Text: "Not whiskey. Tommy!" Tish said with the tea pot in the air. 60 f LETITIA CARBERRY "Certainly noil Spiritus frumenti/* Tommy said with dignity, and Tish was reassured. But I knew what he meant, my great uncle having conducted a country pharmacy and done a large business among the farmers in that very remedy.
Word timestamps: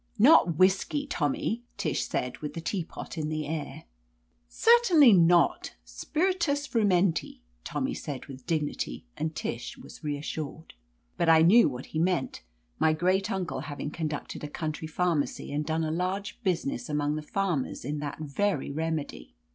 "Not 0.17 0.55
whiskey. 0.57 1.05
Tommy!" 1.05 1.61
Tish 1.77 2.07
said 2.07 2.39
with 2.39 2.55
the 2.55 2.59
tea 2.59 2.83
pot 2.83 3.19
in 3.19 3.29
the 3.29 3.45
air. 3.45 3.83
60 3.83 3.83
f 3.83 3.83
LETITIA 3.83 3.83
CARBERRY 3.85 4.43
"Certainly 4.49 5.13
noil 5.31 5.69
Spiritus 5.85 6.67
frumenti/* 6.67 7.41
Tommy 7.63 7.93
said 7.93 8.25
with 8.25 8.47
dignity, 8.47 9.05
and 9.15 9.35
Tish 9.35 9.77
was 9.77 10.03
reassured. 10.03 10.73
But 11.17 11.29
I 11.29 11.43
knew 11.43 11.69
what 11.69 11.85
he 11.85 11.99
meant, 11.99 12.41
my 12.79 12.93
great 12.93 13.29
uncle 13.31 13.59
having 13.59 13.91
conducted 13.91 14.43
a 14.43 14.47
country 14.47 14.87
pharmacy 14.87 15.53
and 15.53 15.63
done 15.63 15.83
a 15.83 15.91
large 15.91 16.41
business 16.41 16.89
among 16.89 17.13
the 17.15 17.21
farmers 17.21 17.85
in 17.85 17.99
that 17.99 18.17
very 18.21 18.71
remedy. 18.71 19.35